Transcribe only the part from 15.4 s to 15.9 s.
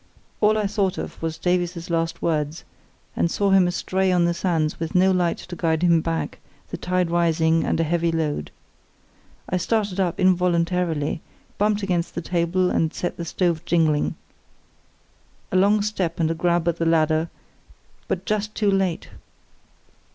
A long